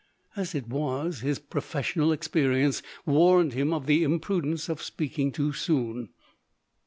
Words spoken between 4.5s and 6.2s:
of speaking too soon.